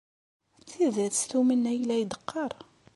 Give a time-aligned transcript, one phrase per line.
[0.61, 2.53] D tidet tumen ayen i la d-teqqar?